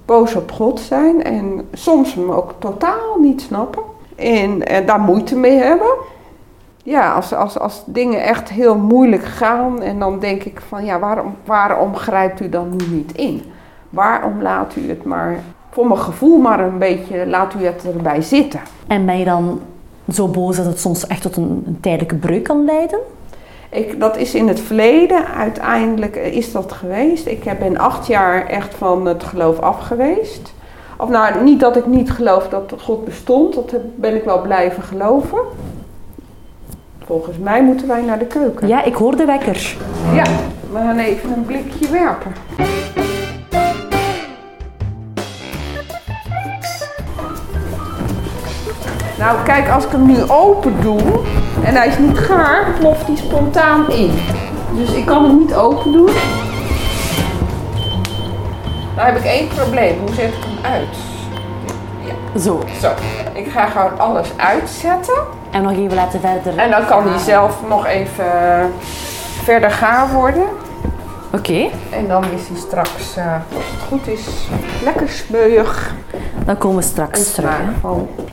[0.04, 3.82] boos op God zijn en soms hem ook totaal niet snappen.
[4.16, 5.94] En, en daar moeite mee hebben
[6.82, 10.98] ja, als, als, als dingen echt heel moeilijk gaan en dan denk ik van ja,
[10.98, 13.42] waarom, waarom grijpt u dan nu niet in?
[13.90, 15.36] Waarom laat u het maar,
[15.70, 18.60] voor mijn gevoel maar een beetje, laat u het erbij zitten?
[18.86, 19.60] En ben je dan
[20.12, 22.98] zo boos dat het soms echt tot een, een tijdelijke breuk kan leiden?
[23.70, 27.26] Ik, dat is in het verleden, uiteindelijk is dat geweest.
[27.26, 30.52] Ik ben acht jaar echt van het geloof af geweest.
[30.98, 34.82] Of nou, niet dat ik niet geloof dat God bestond, dat ben ik wel blijven
[34.82, 35.38] geloven.
[37.06, 38.68] Volgens mij moeten wij naar de keuken.
[38.68, 39.76] Ja, ik hoor de wekker.
[40.14, 40.24] Ja,
[40.72, 42.32] we gaan even een blikje werpen.
[49.18, 51.00] Nou, kijk, als ik hem nu open doe
[51.64, 54.10] en hij is niet gaar, ploft hij spontaan in.
[54.76, 56.10] Dus ik kan hem niet open doen.
[58.96, 59.98] Nou heb ik één probleem.
[59.98, 60.96] Hoe zet ik hem uit?
[62.06, 62.40] Ja.
[62.40, 62.62] Zo.
[62.80, 62.92] Zo.
[63.32, 65.40] Ik ga gewoon alles uitzetten.
[65.52, 66.58] En nog even laten verder.
[66.58, 68.24] En dan kan hij zelf nog even
[69.42, 70.44] verder gaar worden.
[71.34, 71.68] Oké.
[71.90, 74.26] En dan is hij straks, uh, als het goed is,
[74.84, 75.94] lekker smeuig.
[76.44, 77.50] Dan komen we straks terug.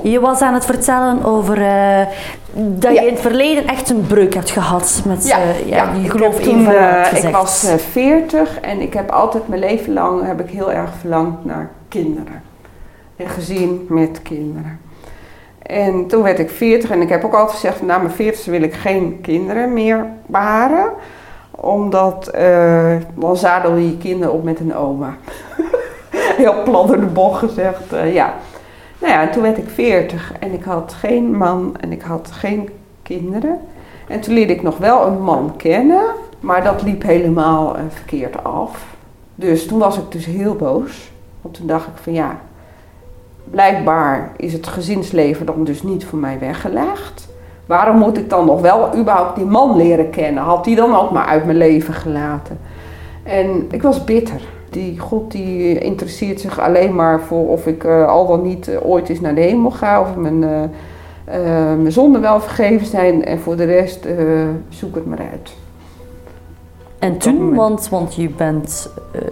[0.02, 2.02] Je was aan het vertellen over uh,
[2.54, 6.10] dat je in het verleden echt een breuk hebt gehad met ja, uh, ja, je
[6.10, 10.50] geloof toen, uh, Ik was 40 en ik heb altijd mijn leven lang heb ik
[10.50, 12.44] heel erg verlangd naar kinderen.
[13.18, 14.80] Een gezin met kinderen.
[15.70, 18.62] En toen werd ik 40 en ik heb ook altijd gezegd, na mijn 40 wil
[18.62, 20.92] ik geen kinderen meer baren
[21.52, 25.18] omdat uh, dan zadel je je kinderen op met een oma.
[26.38, 28.34] Heel plat door de bocht gezegd, uh, ja.
[29.00, 32.30] Nou ja, en toen werd ik 40 en ik had geen man en ik had
[32.32, 32.70] geen
[33.04, 33.60] kinderen.
[34.08, 36.06] En toen leerde ik nog wel een man kennen,
[36.40, 38.86] maar dat liep helemaal uh, verkeerd af.
[39.36, 41.12] Dus toen was ik dus heel boos.
[41.42, 42.40] Want toen dacht ik van ja,
[43.52, 47.28] blijkbaar is het gezinsleven dan dus niet voor mij weggelegd.
[47.66, 50.44] Waarom moet ik dan nog wel überhaupt die man leren kennen?
[50.44, 52.60] Had die dan ook maar uit mijn leven gelaten?
[53.24, 54.42] En ik was bitter.
[54.70, 58.86] Die God die interesseert zich alleen maar voor of ik uh, al dan niet uh,
[58.86, 60.02] ooit eens naar de hemel ga.
[60.02, 60.60] Of mijn, uh,
[61.78, 63.26] mijn zonden wel vergeven zijn.
[63.26, 64.08] En voor de rest
[64.70, 65.54] zoek het maar uit.
[67.00, 68.90] En toen, want, want je bent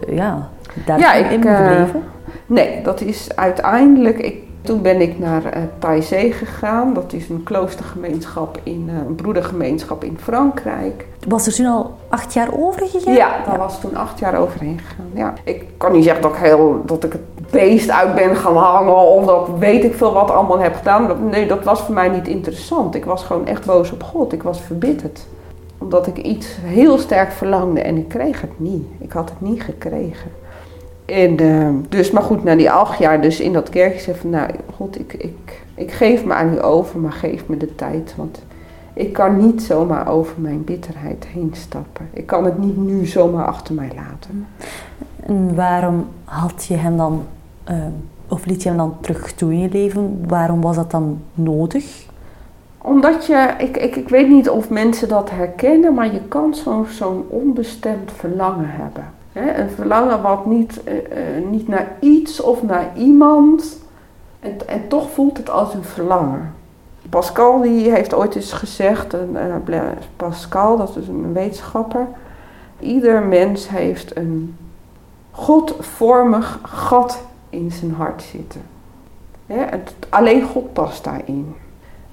[0.10, 0.50] ja,
[0.86, 2.04] daar ja, ik, in gebleven?
[2.48, 4.20] Nee, dat is uiteindelijk...
[4.20, 6.94] Ik, toen ben ik naar uh, Taizé gegaan.
[6.94, 11.06] Dat is een kloostergemeenschap, in, uh, een broedergemeenschap in Frankrijk.
[11.28, 13.14] Was er toen al acht jaar over gegaan?
[13.14, 15.10] Ja, daar was toen acht jaar overheen gegaan.
[15.14, 15.34] Ja.
[15.44, 18.96] Ik kan niet zeggen dat ik, heel, dat ik het beest uit ben gaan hangen
[18.96, 21.30] of dat weet ik veel wat allemaal heb gedaan.
[21.30, 22.96] Nee, dat was voor mij niet interessant.
[22.96, 24.34] Ik was gewoon echt boos op God.
[24.34, 25.26] Ik was verbitterd.
[25.78, 28.86] Omdat ik iets heel sterk verlangde en ik kreeg het niet.
[29.00, 30.32] Ik had het niet gekregen.
[31.08, 34.30] En uh, dus, maar goed, na die acht jaar dus in dat kerkje zei van,
[34.30, 38.14] nou, God, ik, ik, ik geef me aan u over, maar geef me de tijd.
[38.16, 38.42] Want
[38.94, 42.10] ik kan niet zomaar over mijn bitterheid heen stappen.
[42.14, 44.48] Ik kan het niet nu zomaar achter mij laten.
[45.26, 47.24] En waarom had je hem dan,
[47.70, 47.76] uh,
[48.28, 50.24] of liet je hem dan terug toe in je leven?
[50.28, 52.06] Waarom was dat dan nodig?
[52.78, 56.86] Omdat je, ik, ik, ik weet niet of mensen dat herkennen, maar je kan zo'n
[56.86, 59.04] zo'n onbestemd verlangen hebben.
[59.38, 63.78] Een verlangen wat niet, uh, uh, niet naar iets of naar iemand,
[64.40, 66.56] en, en toch voelt het als een verlangen.
[67.10, 69.82] Pascal die heeft ooit eens gezegd, uh,
[70.16, 72.08] Pascal, dat is een wetenschapper,
[72.80, 74.58] ieder mens heeft een
[75.32, 78.62] godvormig gat in zijn hart zitten.
[79.46, 81.56] het, alleen God past daarin.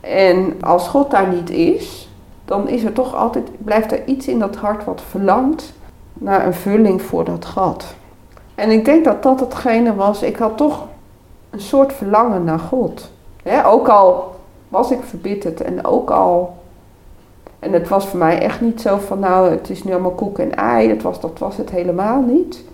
[0.00, 2.08] En als God daar niet is,
[2.44, 5.72] dan is er toch altijd, blijft er iets in dat hart wat verlangt
[6.14, 7.94] naar een vulling voor dat gat.
[8.55, 10.87] En ik denk dat dat hetgene was, ik had toch
[11.50, 13.11] een soort verlangen naar God.
[13.64, 14.37] ook al
[14.68, 16.57] was ik verbitterd en ook al.
[17.59, 20.38] En het was voor mij echt niet zo van, nou, het is nu allemaal koek
[20.38, 20.88] en ei.
[20.88, 22.64] Dat was, dat was het helemaal niet.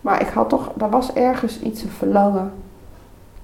[0.00, 2.52] Maar ik had toch, er was ergens iets een verlangen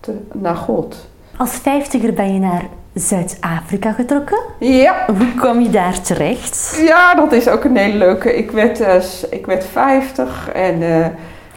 [0.00, 0.96] te, naar God.
[1.36, 4.38] Als vijftiger ben je naar Zuid-Afrika getrokken.
[4.58, 5.06] Ja.
[5.06, 6.82] Hoe kwam je daar terecht?
[6.86, 8.36] Ja, dat is ook een hele leuke.
[8.36, 8.94] Ik werd, uh,
[9.30, 11.06] ik werd 50 en uh,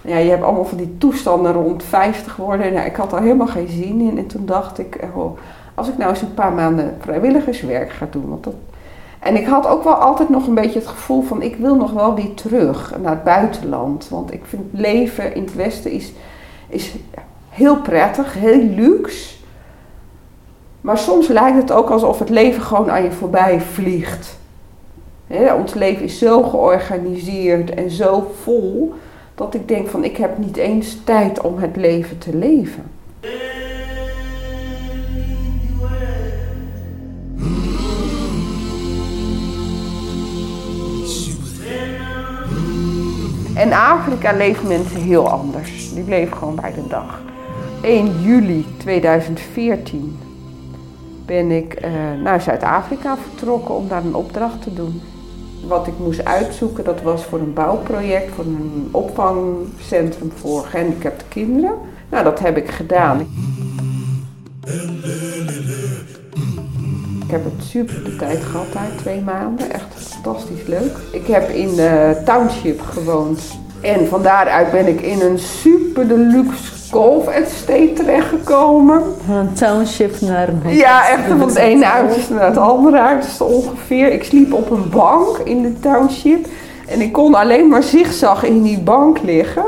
[0.02, 2.74] ja, je hebt allemaal van die toestanden rond 50 worden.
[2.74, 4.18] Nou, ik had daar helemaal geen zin in.
[4.18, 5.38] En toen dacht ik, oh,
[5.76, 8.30] als ik nou eens een paar maanden vrijwilligerswerk ga doen.
[8.30, 8.54] Want dat...
[9.20, 11.92] En ik had ook wel altijd nog een beetje het gevoel van ik wil nog
[11.92, 14.10] wel weer terug naar het buitenland.
[14.10, 16.14] Want ik vind leven in het Westen is,
[16.68, 16.96] is
[17.50, 19.37] heel prettig, heel luxe.
[20.88, 24.38] Maar soms lijkt het ook alsof het leven gewoon aan je voorbij vliegt.
[25.58, 28.94] ons leven is zo georganiseerd en zo vol
[29.36, 32.84] dat ik denk van ik heb niet eens tijd om het leven te leven.
[43.56, 45.94] In Afrika leven mensen heel anders.
[45.94, 47.22] Die leven gewoon bij de dag.
[47.82, 50.27] 1 juli 2014
[51.28, 51.92] ben ik uh,
[52.24, 55.02] naar Zuid-Afrika vertrokken om daar een opdracht te doen.
[55.68, 61.74] wat ik moest uitzoeken, dat was voor een bouwproject, voor een opvangcentrum voor gehandicapte kinderen.
[62.10, 63.20] Nou, dat heb ik gedaan.
[67.26, 69.72] Ik heb het super de tijd gehad daar, twee maanden.
[69.72, 70.98] Echt fantastisch leuk.
[71.12, 73.58] Ik heb in de township gewoond.
[73.82, 79.02] En van daaruit ben ik in een super deluxe golf estate terechtgekomen.
[79.26, 80.76] Van een township naar een.
[80.76, 84.12] Ja, echt van het ene uiterste naar het andere uiterste ongeveer.
[84.12, 86.48] Ik sliep op een bank in de township.
[86.88, 89.66] En ik kon alleen maar zigzag in die bank liggen.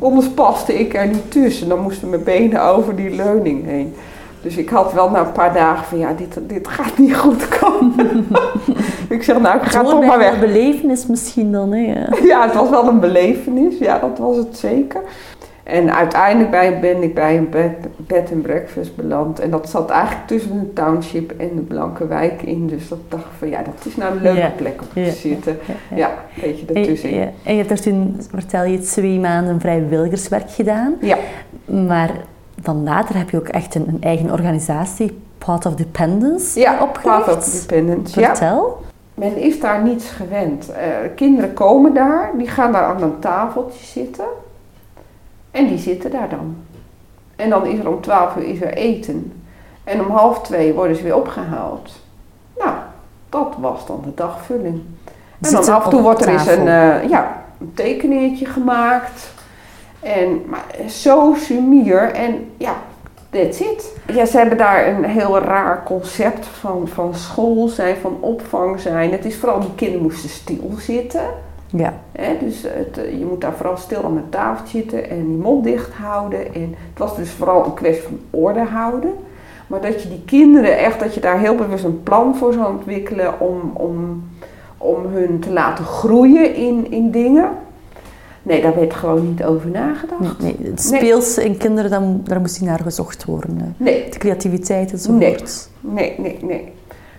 [0.00, 1.68] Anders paste ik er niet tussen.
[1.68, 3.94] Dan moesten mijn benen over die leuning heen.
[4.42, 7.48] Dus ik had wel na een paar dagen van ja, dit, dit gaat niet goed
[7.58, 8.26] komen.
[9.08, 10.32] ik zeg nou, ik ga Het toch maar weg.
[10.32, 12.04] een belevenis misschien dan, hè?
[12.22, 13.78] Ja, het was wel een belevenis.
[13.78, 15.00] Ja, dat was het zeker.
[15.64, 19.40] En uiteindelijk bij- ben ik bij een bed, bed and breakfast beland.
[19.40, 22.66] En dat zat eigenlijk tussen een township en de Blanke Wijk in.
[22.66, 24.52] Dus dat dacht ik van ja, dat is nou een leuke Ja.
[24.56, 25.08] plek om Ja.
[25.10, 25.58] te zitten.
[25.90, 27.18] Ja, Ja, een beetje En, ertussenin.
[27.18, 30.94] ja, en je hebt daar toen, vertel je, twee maanden vrijwilligerswerk gedaan.
[31.00, 31.16] Ja.
[31.64, 32.10] Maar
[32.62, 37.24] dan later heb je ook echt een, een eigen organisatie, Path of Dependence, Ja, opgericht.
[37.24, 38.20] Path of Dependence.
[38.20, 38.26] Ja.
[38.36, 38.82] Vertel.
[39.14, 40.70] Men is daar niets gewend.
[40.70, 44.24] Eh, kinderen komen daar, die gaan daar aan een tafeltje zitten.
[45.54, 46.56] En die zitten daar dan.
[47.36, 49.42] En dan is er om 12 uur is er eten.
[49.84, 51.92] En om half twee worden ze weer opgehaald.
[52.58, 52.74] Nou,
[53.28, 54.82] dat was dan de dagvulling.
[55.40, 59.32] En dan af en toe wordt er eens een, eh, ja, een tekeneertje gemaakt.
[60.00, 62.12] En, maar zo sumier.
[62.12, 62.74] En ja,
[63.30, 63.92] that's it.
[64.06, 69.12] Ja, ze hebben daar een heel raar concept van, van school zijn, van opvang zijn.
[69.12, 71.26] Het is vooral, die kinderen moesten stilzitten.
[71.76, 71.94] Ja.
[72.12, 72.36] Hè?
[72.40, 75.64] Dus het, eh, je moet daar vooral stil aan de tafel zitten en die mond
[75.64, 76.54] dicht houden.
[76.54, 79.10] En het was dus vooral een kwestie van orde houden.
[79.66, 82.74] Maar dat je die kinderen echt, dat je daar heel bewust een plan voor zou
[82.74, 84.24] ontwikkelen om, om,
[84.78, 87.48] om hun te laten groeien in, in dingen.
[88.42, 90.40] Nee, daar werd gewoon niet over nagedacht.
[90.42, 93.74] Nee, het speelse in kinderen, dan, daar moest niet naar gezocht worden.
[93.76, 95.68] Nee, De creativiteit enzovoort.
[95.80, 96.72] nee, nee, nee.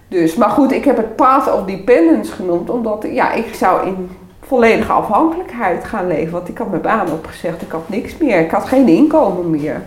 [0.07, 4.09] Dus, maar goed, ik heb het path of dependence genoemd, omdat ja, ik zou in
[4.47, 6.31] volledige afhankelijkheid gaan leven.
[6.31, 9.81] Want ik had mijn baan opgezegd, ik had niks meer, ik had geen inkomen meer.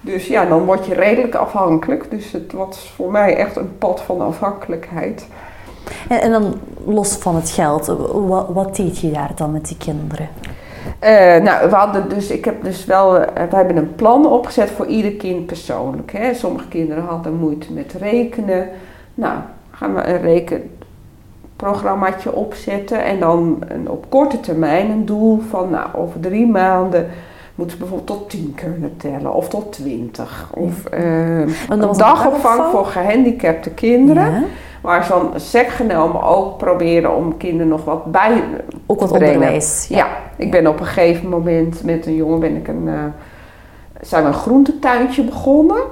[0.00, 2.10] Dus ja, dan word je redelijk afhankelijk.
[2.10, 5.26] Dus het was voor mij echt een pad van afhankelijkheid.
[6.08, 9.76] En, en dan los van het geld, wat, wat deed je daar dan met die
[9.76, 10.28] kinderen?
[10.98, 14.70] Eh, nou, we hadden dus, ik heb dus wel, eh, we hebben een plan opgezet
[14.70, 16.12] voor ieder kind persoonlijk.
[16.12, 16.34] Hè.
[16.34, 18.68] Sommige kinderen hadden moeite met rekenen.
[19.14, 19.38] Nou,
[19.70, 20.20] gaan we een
[21.60, 27.08] rekenprogrammaatje opzetten en dan een, op korte termijn een doel van, nou, over drie maanden
[27.54, 30.50] moeten ze bijvoorbeeld tot tien kunnen tellen of tot twintig.
[30.54, 34.32] Of eh, een dagopvang voor gehandicapte kinderen.
[34.32, 34.42] Ja.
[34.80, 38.42] Waar ze dan sec genomen ook proberen om kinderen nog wat bij
[38.86, 39.34] Ook wat te brengen.
[39.34, 39.86] onderwijs.
[39.88, 42.94] Ja, ik ben op een gegeven moment met een jongen ben ik een, eh,
[44.00, 45.82] zijn we een groentetuintje begonnen.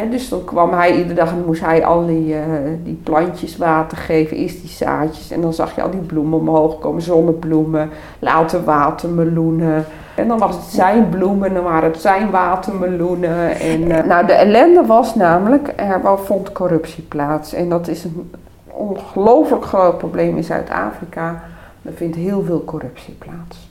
[0.00, 2.42] En dus dan kwam hij iedere dag en moest hij al die, eh,
[2.82, 5.30] die plantjes water geven, eerst die zaadjes.
[5.30, 9.84] En dan zag je al die bloemen omhoog komen, zonnebloemen, later watermeloenen.
[10.14, 13.60] En dan was het zijn bloemen en dan waren het zijn watermeloenen.
[13.60, 17.52] En, eh, nou, de ellende was namelijk, er vond corruptie plaats.
[17.52, 18.30] En dat is een
[18.66, 21.42] ongelooflijk groot probleem in Zuid-Afrika.
[21.82, 23.69] Er vindt heel veel corruptie plaats.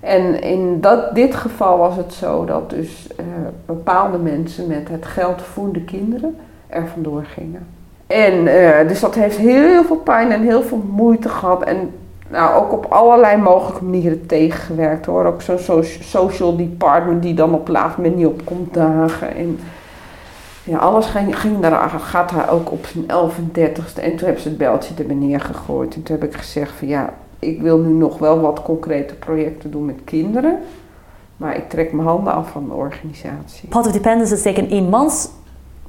[0.00, 3.24] En in dat, dit geval was het zo dat dus eh,
[3.66, 7.66] bepaalde mensen met het geld voerde kinderen er vandoor gingen.
[8.06, 11.62] En eh, dus dat heeft heel veel pijn en heel veel moeite gehad.
[11.62, 11.90] En
[12.28, 15.24] nou, ook op allerlei mogelijke manieren tegengewerkt hoor.
[15.24, 19.34] Ook zo'n so- social department die dan op laatst moment niet op komt dagen.
[19.34, 19.58] En
[20.64, 24.02] ja, alles ging, ging daar, gaat daar ook op zijn 31ste.
[24.02, 25.94] En toen hebben ze het beltje er beneden gegooid.
[25.94, 29.70] En toen heb ik gezegd van ja, ik wil nu nog wel wat concrete projecten
[29.70, 30.58] doen met kinderen.
[31.36, 33.68] Maar ik trek mijn handen af van de organisatie.
[33.68, 35.28] Path of Dependence is eigenlijk een eenmans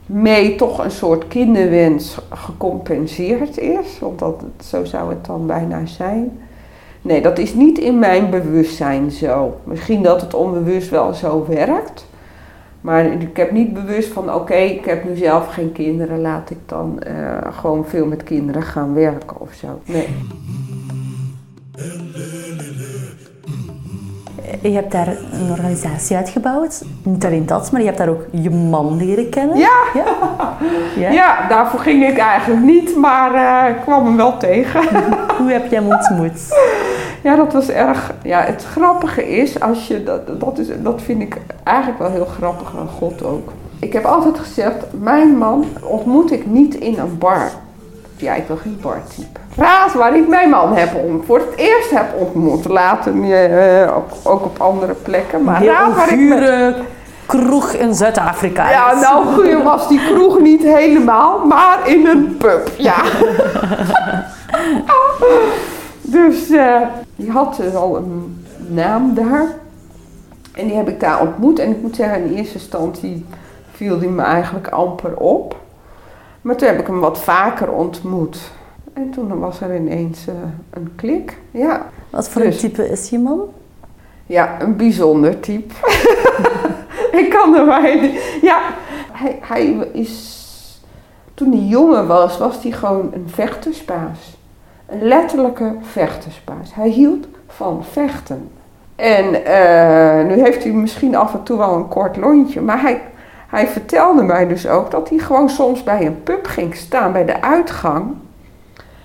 [0.05, 3.99] mee toch een soort kinderwens gecompenseerd is.
[3.99, 6.39] Want dat, zo zou het dan bijna zijn.
[7.01, 9.59] Nee, dat is niet in mijn bewustzijn zo.
[9.63, 12.05] Misschien dat het onbewust wel zo werkt.
[12.81, 16.57] Maar ik heb niet bewust van, oké, ik heb nu zelf geen kinderen, laat ik
[16.65, 19.79] dan eh, gewoon veel met kinderen gaan werken of zo.
[19.85, 20.07] Nee.
[24.61, 26.83] Je hebt daar een organisatie uitgebouwd.
[27.03, 29.57] Niet alleen dat, maar je hebt daar ook je man leren kennen.
[29.57, 30.05] Ja, Ja?
[30.95, 31.11] Ja?
[31.11, 34.81] ja daarvoor ging ik eigenlijk niet, maar ik kwam hem wel tegen.
[35.37, 36.39] Hoe heb je hem ontmoet?
[37.23, 38.13] Ja, dat was erg.
[38.23, 42.25] Ja, het grappige is, als je dat, dat, is, dat vind ik eigenlijk wel heel
[42.25, 43.51] grappig aan God ook.
[43.79, 47.51] Ik heb altijd gezegd, mijn man ontmoet ik niet in een bar.
[48.17, 49.39] Ja, ik wil geen bartype.
[49.58, 52.65] Raad waar ik mijn man heb om, voor het eerst heb ontmoet.
[52.65, 55.43] Later eh, ook, ook op andere plekken.
[55.43, 56.75] Maar Heel raad waar ik me-
[57.25, 58.69] kroeg in Zuid-Afrika.
[58.69, 62.95] Ja, nou was die kroeg niet helemaal, maar in een pub, ja.
[66.01, 66.82] dus eh,
[67.15, 69.45] die had dus al een naam daar.
[70.54, 71.60] En die heb ik daar ontmoet.
[71.60, 73.25] En ik moet zeggen, in eerste instantie
[73.71, 75.56] viel die me eigenlijk amper op.
[76.45, 78.51] Maar toen heb ik hem wat vaker ontmoet.
[78.93, 80.34] En toen was er ineens eh,
[80.69, 81.38] een klik.
[81.51, 81.86] Ja.
[82.10, 82.60] Wat voor een Dus.
[82.60, 83.41] type is je man?
[84.25, 85.73] Ja, een bijzonder type.
[87.21, 88.39] ik kan er maar niet.
[88.41, 88.62] Ja,
[89.12, 90.43] hij, hij is.
[91.34, 94.38] Toen hij jongen was, was hij gewoon een vechterspaas.
[94.86, 96.73] Een letterlijke vechterspaas.
[96.73, 98.49] Hij hield van vechten.
[98.95, 103.01] En eh, nu heeft hij misschien af en toe wel een kort lontje, maar hij,
[103.55, 107.25] hij vertelde mij dus ook dat hij gewoon soms bij een pub ging staan bij
[107.25, 108.15] de uitgang.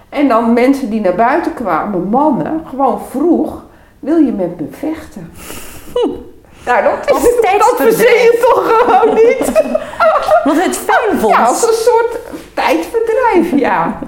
[0.08, 3.64] En dan mensen die naar buiten kwamen, mannen, gewoon vroeg:
[3.98, 5.32] Wil je met me vechten?
[6.64, 7.22] Nou, dat, is,
[7.58, 9.62] dat verzin je toch gewoon niet?
[10.44, 11.34] Wat het fijn vond.
[11.34, 12.18] Ja, als een soort
[12.54, 13.98] tijdverdrijf, ja.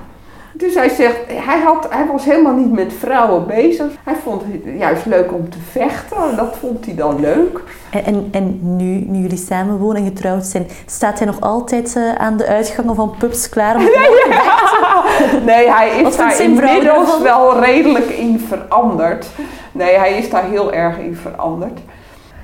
[0.62, 3.86] Dus hij zegt, hij, had, hij was helemaal niet met vrouwen bezig.
[4.04, 6.16] Hij vond het juist leuk om te vechten.
[6.16, 7.60] En dat vond hij dan leuk.
[7.90, 12.14] En, en, en nu, nu jullie samenwonen en getrouwd zijn, staat hij nog altijd eh,
[12.14, 13.82] aan de uitgangen van pubs klaar om
[15.50, 19.26] Nee, hij Wat is daar inmiddels wel redelijk in veranderd.
[19.72, 21.80] Nee, hij is daar heel erg in veranderd.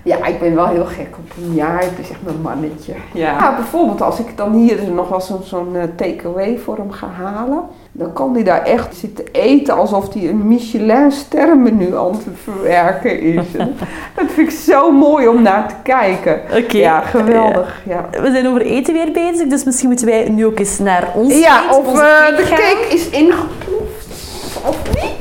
[0.09, 1.55] Ja, ik ben wel heel gek op hem.
[1.55, 2.93] Ja, het is echt mijn mannetje.
[3.13, 3.55] Ja.
[3.57, 7.63] bijvoorbeeld als ik dan hier nog wel zo'n zo'n eh, takeaway voor hem ga halen.
[7.93, 13.21] Dan kan hij daar echt zitten eten alsof hij een Michelin sterrenmenu aan het verwerken
[13.21, 13.47] is.
[14.17, 16.41] Dat vind ik zo mooi om naar te kijken.
[16.57, 16.77] Oké.
[16.77, 17.83] Ja, geweldig.
[17.87, 18.09] Ja.
[18.11, 21.39] We zijn over eten weer bezig, dus misschien moeten wij nu ook eens naar ons
[21.39, 25.18] Ja, eten, of eh, de cake is ingeploefd of niet.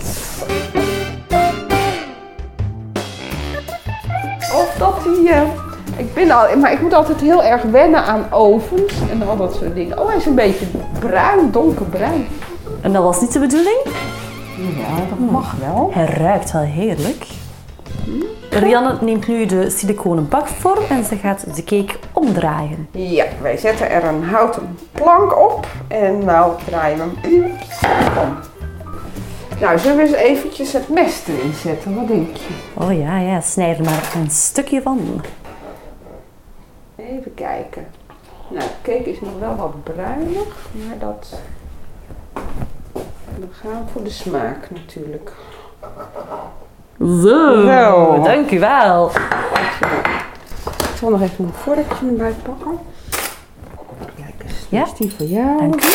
[4.77, 5.33] Dat hij...
[5.33, 5.41] eh,
[5.97, 9.55] ik ben al, maar ik moet altijd heel erg wennen aan ovens en al dat
[9.55, 9.99] soort dingen.
[9.99, 10.65] Oh, hij is een beetje
[10.99, 12.27] bruin, donkerbruin.
[12.81, 13.77] En dat was niet de bedoeling?
[14.57, 15.89] Ja, dat mag wel.
[15.93, 17.25] Hij ruikt wel heerlijk.
[18.49, 22.87] Rianne neemt nu de siliconen bakvorm en ze gaat de cake omdraaien.
[22.91, 27.45] Ja, wij zetten er een houten plank op en nou draaien we hem.
[28.17, 28.37] Om.
[29.61, 31.95] Nou, zullen we eens eventjes het mes erin zetten?
[31.95, 32.47] Wat denk je?
[32.73, 35.21] Oh ja, ja, snij er maar een stukje van.
[36.95, 37.87] Even kijken.
[38.49, 41.39] Nou, de cake is nog wel wat bruinig, maar dat...
[43.39, 45.31] Dan gaan we voor de smaak natuurlijk.
[46.99, 48.21] Zo, Zo.
[48.23, 49.09] dank u wel.
[50.77, 52.79] Ik zal nog even een vorkje erbij pakken.
[54.15, 54.83] Kijk eens, Ja.
[54.83, 55.57] is die voor jou.
[55.59, 55.87] Dank u.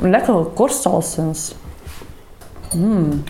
[0.00, 1.54] Lekker korstsalsens.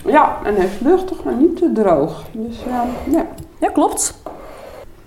[0.04, 2.24] Ja, en hij luchtig, maar niet te droog.
[2.33, 3.26] Dus ja, ja.
[3.59, 4.20] Ja, klopt.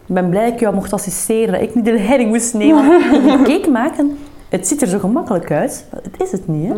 [0.05, 3.01] Ik ben blij dat ik jou mocht assisteren, dat ik niet de leiding moest nemen.
[3.49, 4.17] Cake maken,
[4.49, 5.85] het ziet er zo gemakkelijk uit.
[5.89, 6.73] Het is het niet, hè?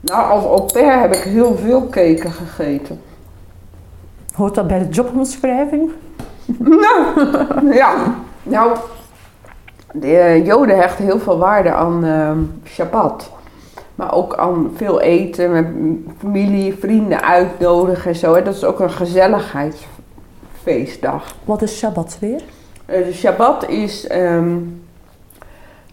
[0.00, 3.00] Nou, als au pair heb ik heel veel cake gegeten.
[4.34, 5.90] Hoort dat bij de jobomschrijving?
[6.58, 7.26] Nou,
[7.82, 8.14] ja.
[8.42, 8.76] Nou,
[9.92, 13.30] de eh, Joden hechten heel veel waarde aan ehm Shabbat.
[14.00, 15.66] Maar ook aan veel eten, met
[16.18, 18.34] familie, vrienden uitnodigen en zo.
[18.34, 18.42] hè.
[18.42, 21.34] Dat is ook een gezelligheidsfeestdag.
[21.44, 22.40] Wat is Shabbat weer?
[22.86, 24.56] Eh, De Shabbat is ehm,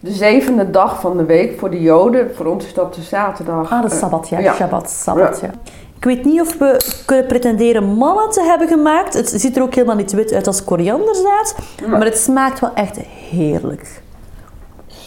[0.00, 2.34] de zevende dag van de week voor de Joden.
[2.34, 3.70] Voor ons is dat de zaterdag.
[3.70, 4.38] Ah, de Sabbat, ja.
[4.38, 4.54] ja.
[4.54, 5.50] Shabbat, Sabbat, ja.
[5.96, 9.14] Ik weet niet of we kunnen pretenderen mannen te hebben gemaakt.
[9.14, 11.54] Het ziet er ook helemaal niet wit uit als korianderzaad.
[11.88, 12.96] Maar het smaakt wel echt
[13.30, 14.02] heerlijk.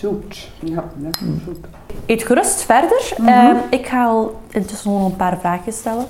[0.01, 0.49] Zoet.
[0.59, 1.57] Ja, lekker zoet.
[2.05, 3.13] Eet gerust verder.
[3.17, 3.27] Mhm.
[3.27, 6.05] Eh, ik ga al intussen nog een paar vragen stellen.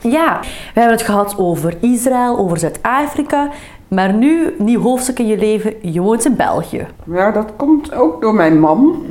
[0.00, 3.48] Ja, we hebben het gehad over Israël, over Zuid-Afrika.
[3.88, 6.86] Maar nu, nieuw hoofdstuk in je leven, je woont in België.
[7.04, 9.04] Ja, dat komt ook door mijn mam.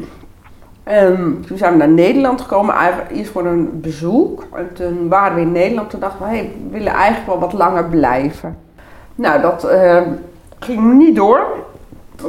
[0.83, 4.45] En toen zijn we naar Nederland gekomen, eigenlijk eerst voor een bezoek.
[4.53, 7.53] En toen waren we in Nederland, toen dachten we, hey, we willen eigenlijk wel wat
[7.53, 8.57] langer blijven.
[9.15, 10.01] Nou, dat eh,
[10.59, 11.45] ging niet door.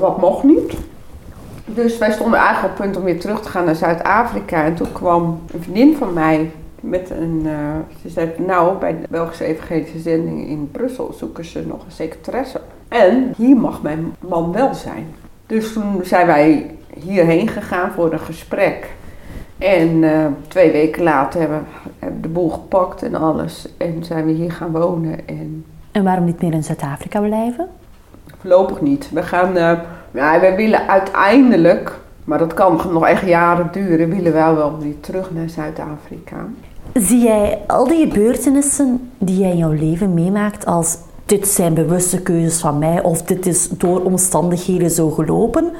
[0.00, 0.76] Dat mocht niet.
[1.66, 4.64] Dus wij stonden eigenlijk op het punt om weer terug te gaan naar Zuid-Afrika.
[4.64, 6.50] En toen kwam een vriendin van mij
[6.80, 7.42] met een...
[7.44, 7.52] eh,
[8.02, 12.60] ze zei, nou, bij de Belgische Evangelische Zending in Brussel zoeken ze nog een secretaresse.
[12.88, 15.06] En hier mag mijn man wel zijn.
[15.46, 18.90] Dus toen zijn wij hierheen gegaan voor een gesprek.
[19.58, 21.64] En eh, twee weken later hebben
[21.98, 23.68] we de boel gepakt en alles.
[23.76, 25.28] En zijn we hier gaan wonen.
[25.28, 27.68] En En waarom niet meer in Zuid-Afrika blijven?
[28.40, 29.10] Voorlopig niet.
[29.10, 29.78] We gaan, eh
[30.16, 31.92] ja, we willen uiteindelijk,
[32.24, 36.36] maar dat kan nog echt jaren duren, willen we wel weer terug naar Zuid-Afrika.
[36.94, 42.22] Zie jij al die gebeurtenissen die jij in jouw leven meemaakt als dit zijn bewuste
[42.22, 45.72] keuzes van mij of dit is door omstandigheden zo gelopen?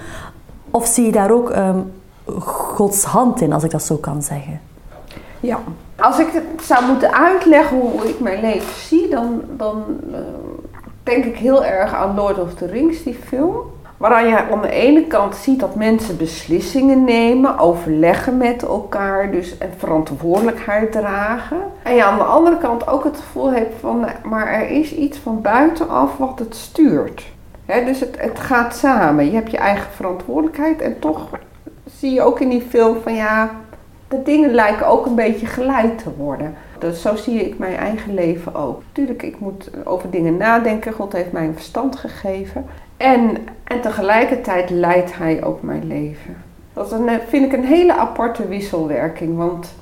[0.71, 1.79] Of zie je daar ook ehm,
[2.39, 4.61] Gods hand in, als ik dat zo kan zeggen?
[5.41, 5.59] Ja.
[5.97, 10.19] Als ik het zou moeten uitleggen hoe ik mijn leven zie, dan, dan eh,
[11.03, 13.57] denk ik heel erg aan Lord of the Rings, die film.
[13.97, 19.59] Waaraan je aan de ene kant ziet dat mensen beslissingen nemen, overleggen met elkaar, dus
[19.59, 21.57] en verantwoordelijkheid dragen.
[21.83, 25.19] En je aan de andere kant ook het gevoel hebt van, maar er is iets
[25.19, 27.25] van buitenaf wat het stuurt.
[27.67, 29.25] Dus het, het gaat samen.
[29.25, 31.29] Je hebt je eigen verantwoordelijkheid en toch
[31.99, 33.51] zie je ook in die film van ja,
[34.09, 36.55] de dingen lijken ook een beetje geleid te worden.
[36.79, 38.83] Dus zo zie ik mijn eigen leven ook.
[38.93, 40.93] Tuurlijk, ik moet over dingen nadenken.
[40.93, 42.67] God heeft mij een verstand gegeven.
[42.97, 46.37] En, en tegelijkertijd leidt hij ook mijn leven.
[46.73, 49.37] Dat een, vind ik een hele aparte wisselwerking.
[49.37, 49.75] Want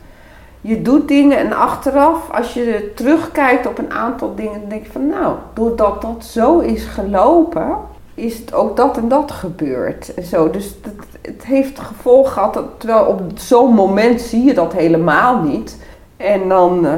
[0.60, 4.92] je doet dingen en achteraf, als je terugkijkt op een aantal dingen, dan denk je
[4.92, 7.76] van nou, doordat dat zo is gelopen,
[8.14, 10.14] is het ook dat en dat gebeurd.
[10.14, 10.50] En zo.
[10.50, 10.74] Dus
[11.22, 15.78] het, heeft gevolg gehad, dat- terwijl op zo'n moment zie je dat helemaal niet.
[16.16, 16.92] En dan, eh,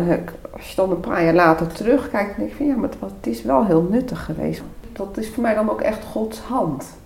[0.53, 3.27] als je dan een paar jaar later terugkijkt, dan denk je van ja, maar het
[3.27, 4.63] is wel heel nuttig geweest.
[4.97, 6.97] Dat is voor mij dan ook echt Gods hand.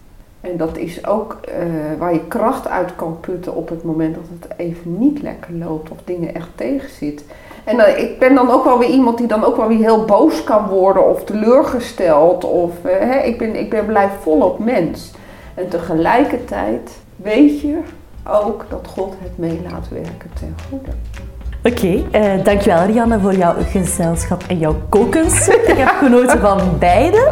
[0.41, 1.55] En dat is ook eh,
[1.99, 5.91] waar je kracht uit kan putten op het moment dat het even niet lekker loopt
[5.91, 7.24] of dingen echt tegenzit.
[7.64, 10.05] En dan, ik ben dan ook wel weer iemand die dan ook wel weer heel
[10.05, 12.45] boos kan worden of teleurgesteld.
[12.45, 15.11] Of eh, hè, ik, ben, ik ben blijf volop mens.
[15.55, 17.78] En tegelijkertijd weet je
[18.28, 20.91] ook dat God het mee laat werken ten goede.
[21.63, 25.49] Oké, eh, dankjewel Rianne voor jouw gezelschap en jouw kookkunst.
[25.49, 27.31] Ik heb genoten van beide.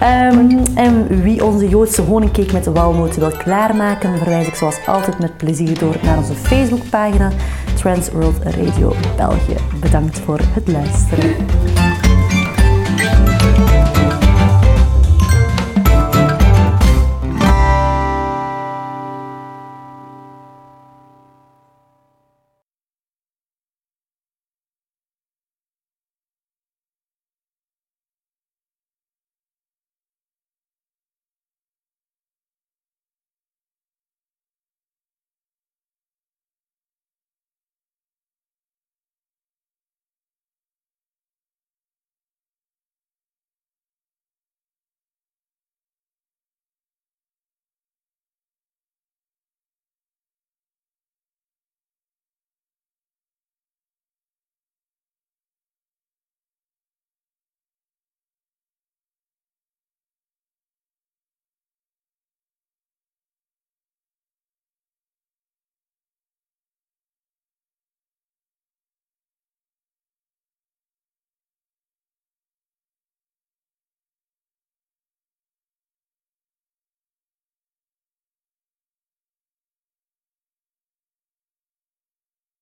[0.00, 5.36] Ehm, en wie onze Joodse honingcake met walnoten wil klaarmaken, verwijs ik zoals altijd met
[5.36, 7.30] plezier door naar onze Facebookpagina
[7.74, 9.56] Trans World Radio België.
[9.80, 11.36] Bedankt voor het luisteren.